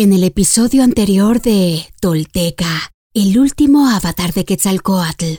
[0.00, 5.34] En el episodio anterior de Tolteca, el último avatar de Quetzalcoatl.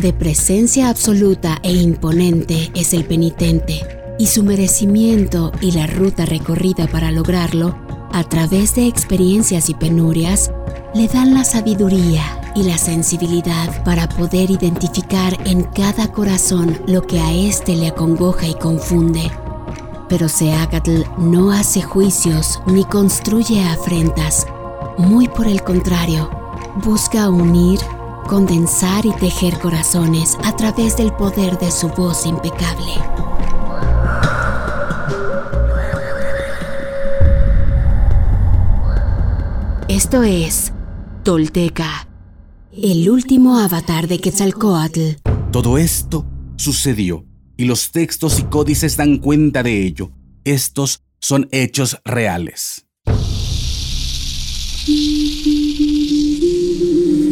[0.00, 3.80] De presencia absoluta e imponente es el penitente,
[4.20, 7.76] y su merecimiento y la ruta recorrida para lograrlo,
[8.12, 10.52] a través de experiencias y penurias,
[10.94, 17.18] le dan la sabiduría y la sensibilidad para poder identificar en cada corazón lo que
[17.18, 19.28] a éste le acongoja y confunde
[20.08, 24.46] pero Seacatl no hace juicios ni construye afrentas.
[24.98, 26.30] Muy por el contrario,
[26.84, 27.80] busca unir,
[28.26, 32.92] condensar y tejer corazones a través del poder de su voz impecable.
[39.88, 40.72] Esto es
[41.22, 42.08] Tolteca,
[42.72, 45.16] el último avatar de Quetzalcoatl.
[45.52, 47.24] Todo esto sucedió
[47.56, 50.10] y los textos y códices dan cuenta de ello.
[50.44, 52.86] Estos son hechos reales.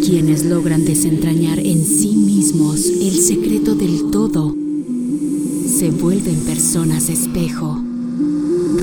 [0.04, 4.54] Quienes logran desentrañar en sí mismos el secreto del todo,
[5.66, 7.82] se vuelven personas espejo,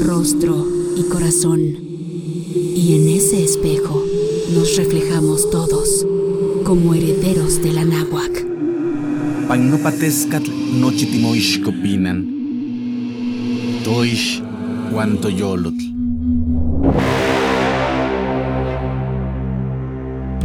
[0.06, 0.68] rostro
[0.98, 1.62] y corazón.
[1.62, 4.04] Y en ese espejo
[4.54, 6.06] nos reflejamos todos
[6.64, 8.51] como herederos de la náhuac.
[9.48, 12.20] Pagnopatescatl nochitimoixcopinan.
[13.84, 14.42] Toix
[14.92, 15.86] guantoyolotl.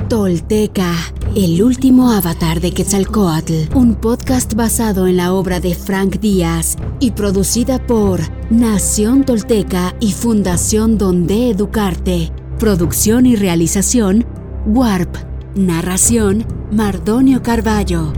[0.09, 0.93] Tolteca,
[1.35, 7.11] el último avatar de Quetzalcoatl, un podcast basado en la obra de Frank Díaz y
[7.11, 12.33] producida por Nación Tolteca y Fundación Donde Educarte.
[12.59, 14.25] Producción y realización,
[14.67, 15.17] Warp.
[15.55, 18.13] Narración, Mardonio Carballo.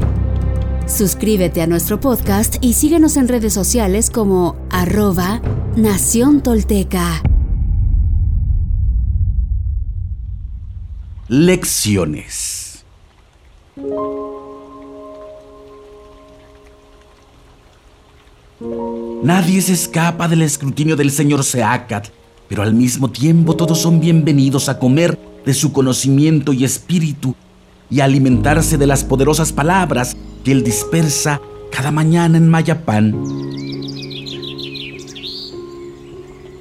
[0.88, 5.42] Suscríbete a nuestro podcast y síguenos en redes sociales como arroba
[5.76, 7.22] Nación Tolteca.
[11.28, 12.86] Lecciones.
[19.22, 22.08] Nadie se escapa del escrutinio del señor Seacat,
[22.48, 27.36] pero al mismo tiempo todos son bienvenidos a comer de su conocimiento y espíritu
[27.90, 31.40] y alimentarse de las poderosas palabras que él dispersa
[31.70, 33.14] cada mañana en Mayapán.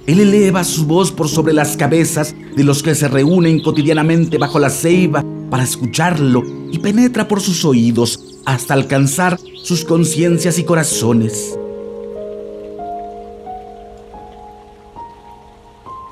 [0.06, 4.58] Él eleva su voz por sobre las cabezas de los que se reúnen cotidianamente bajo
[4.58, 11.58] la ceiba para escucharlo y penetra por sus oídos hasta alcanzar sus conciencias y corazones.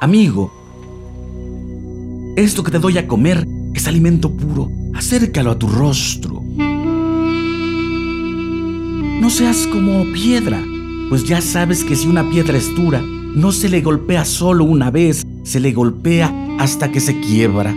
[0.02, 0.52] Amigo,
[2.36, 6.42] esto que te doy a comer es alimento puro acércalo a tu rostro.
[9.22, 10.64] No seas como piedra,
[11.10, 14.90] pues ya sabes que si una piedra es dura, no se le golpea solo una
[14.92, 17.76] vez, se le golpea hasta que se quiebra.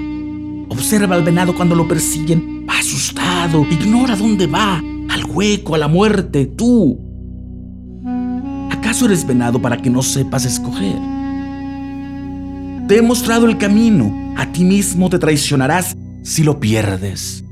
[0.68, 5.88] Observa al venado cuando lo persiguen, va asustado, ignora dónde va, al hueco, a la
[5.88, 6.98] muerte, tú.
[8.70, 10.96] ¿Acaso eres venado para que no sepas escoger?
[12.86, 15.96] Te he mostrado el camino, a ti mismo te traicionarás
[16.28, 17.42] si lo pierdes.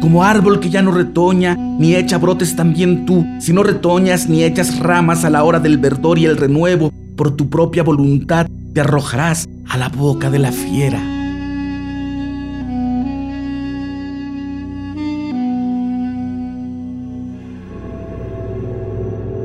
[0.00, 4.44] Como árbol que ya no retoña ni echa brotes también tú, si no retoñas ni
[4.44, 8.80] echas ramas a la hora del verdor y el renuevo, por tu propia voluntad te
[8.80, 11.00] arrojarás a la boca de la fiera.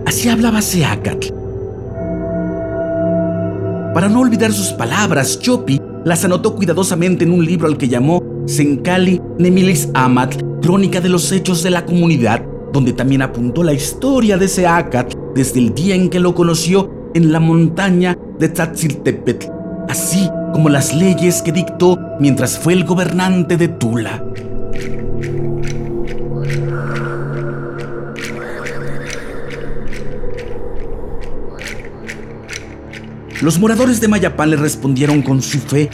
[0.06, 1.28] Así hablaba Seacatl.
[3.94, 8.24] Para no olvidar sus palabras, Chopi las anotó cuidadosamente en un libro al que llamó
[8.46, 12.42] Sencali Nemilis Amat, crónica de los hechos de la comunidad,
[12.72, 17.34] donde también apuntó la historia de Seacat desde el día en que lo conoció en
[17.34, 19.48] la montaña de Tzatziltepetl,
[19.90, 24.24] así como las leyes que dictó mientras fue el gobernante de Tula.
[33.42, 35.92] Los moradores de Mayapán le respondieron con su fe,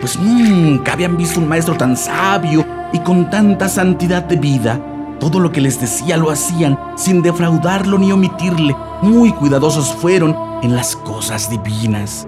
[0.00, 4.80] pues nunca habían visto un maestro tan sabio y con tanta santidad de vida.
[5.20, 8.74] Todo lo que les decía lo hacían sin defraudarlo ni omitirle.
[9.02, 12.26] Muy cuidadosos fueron en las cosas divinas.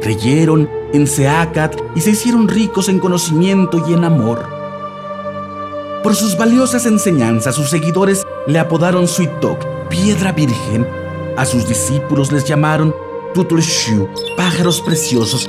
[0.00, 4.46] Creyeron en Seacat y se hicieron ricos en conocimiento y en amor.
[6.04, 10.86] Por sus valiosas enseñanzas, sus seguidores le apodaron Suitok, piedra virgen.
[11.36, 12.94] A sus discípulos les llamaron
[13.34, 14.08] Tutulshu,
[14.38, 15.46] pájaros preciosos,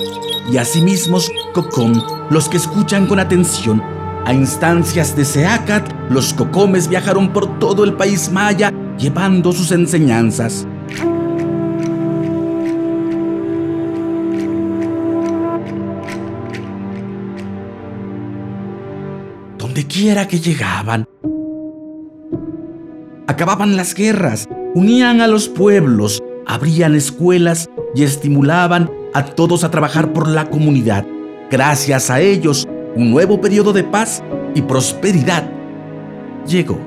[0.51, 1.17] y asimismo
[1.53, 1.93] Kokom,
[2.29, 3.81] los que escuchan con atención.
[4.25, 10.67] A instancias de Seacat, los Kokomes viajaron por todo el país maya llevando sus enseñanzas.
[19.57, 21.07] Donde quiera que llegaban,
[23.39, 30.11] acababan las guerras, unían a los pueblos, abrían escuelas y estimulaban a todos a trabajar
[30.11, 31.05] por la comunidad.
[31.49, 34.21] Gracias a ellos, un nuevo periodo de paz
[34.55, 35.49] y prosperidad
[36.45, 36.77] llegó.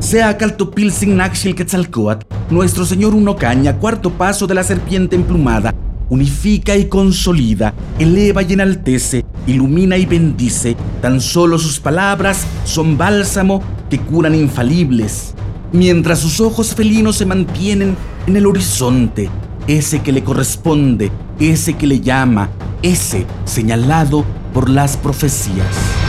[0.00, 5.74] Sea Caltopilsin Naxil Quetzalcoatl, nuestro Señor Uno Caña, cuarto paso de la serpiente emplumada,
[6.08, 10.76] unifica y consolida, eleva y enaltece, ilumina y bendice.
[11.00, 15.34] Tan solo sus palabras son bálsamo que curan infalibles.
[15.72, 19.30] Mientras sus ojos felinos se mantienen en el horizonte,
[19.68, 22.50] ese que le corresponde, ese que le llama,
[22.82, 25.99] ese señalado por las profecías.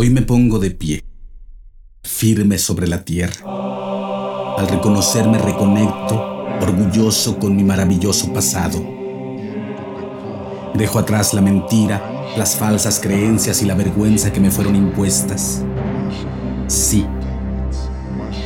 [0.00, 1.02] Hoy me pongo de pie,
[2.04, 4.54] firme sobre la tierra.
[4.56, 8.80] Al reconocerme reconecto, orgulloso con mi maravilloso pasado.
[10.74, 15.64] Dejo atrás la mentira, las falsas creencias y la vergüenza que me fueron impuestas.
[16.68, 17.04] Sí,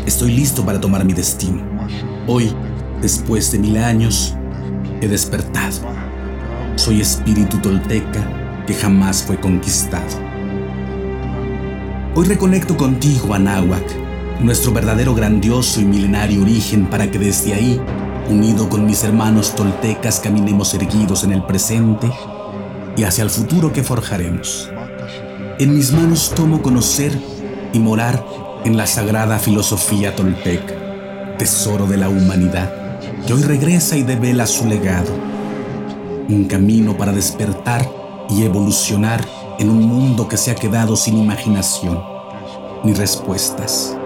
[0.07, 1.63] estoy listo para tomar mi destino.
[2.27, 2.51] Hoy,
[3.03, 4.35] después de mil años,
[5.03, 5.83] he despertado.
[6.77, 10.32] Soy espíritu tolteca que jamás fue conquistado.
[12.15, 13.83] Hoy reconecto contigo, Anáhuac,
[14.39, 17.81] nuestro verdadero grandioso y milenario origen para que desde ahí,
[18.29, 22.13] unido con mis hermanos toltecas, caminemos erguidos en el presente
[22.99, 24.71] y hacia el futuro que forjaremos.
[25.59, 27.19] En mis manos tomo conocer
[27.73, 28.23] y morar
[28.67, 30.75] en la sagrada filosofía tolteca,
[31.39, 35.11] tesoro de la humanidad, que hoy regresa y devela su legado.
[36.29, 37.89] Un camino para despertar
[38.29, 39.25] y evolucionar
[39.63, 42.03] en un mundo que se ha quedado sin imaginación
[42.83, 43.97] ni respuestas.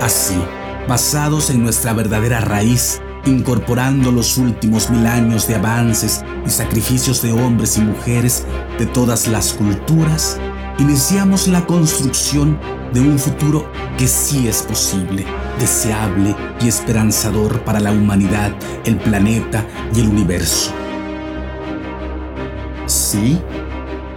[0.00, 0.42] Así,
[0.88, 7.32] basados en nuestra verdadera raíz, incorporando los últimos mil años de avances y sacrificios de
[7.32, 8.46] hombres y mujeres
[8.78, 10.38] de todas las culturas,
[10.78, 12.58] iniciamos la construcción
[12.94, 15.26] de un futuro que sí es posible,
[15.60, 18.52] deseable y esperanzador para la humanidad,
[18.86, 20.72] el planeta y el universo.
[22.86, 23.38] Sí,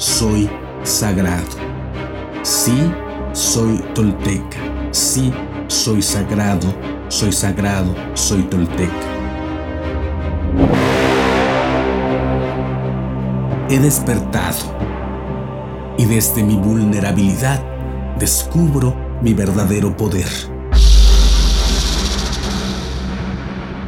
[0.05, 0.47] soy
[0.83, 1.47] sagrado.
[2.43, 2.91] Sí,
[3.33, 4.59] soy tolteca.
[4.91, 5.33] Sí,
[5.67, 6.67] soy sagrado,
[7.07, 8.93] soy sagrado, soy tolteca.
[13.67, 14.77] He despertado
[15.97, 17.63] y desde mi vulnerabilidad
[18.19, 20.29] descubro mi verdadero poder.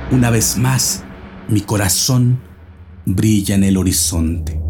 [0.09, 1.03] Una vez más,
[1.47, 2.41] mi corazón
[3.05, 4.66] brilla en el horizonte.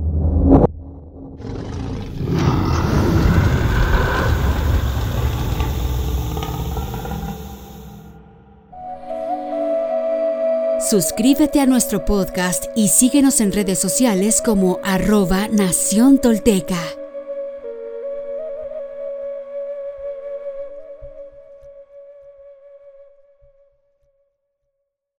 [10.80, 16.78] Suscríbete a nuestro podcast y síguenos en redes sociales como arroba Nación Tolteca.